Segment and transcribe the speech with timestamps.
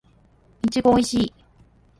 [0.63, 1.33] いちごおいしい